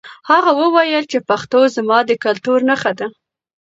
[0.29, 3.07] هغه وویل چې پښتو زما د کلتور نښه ده.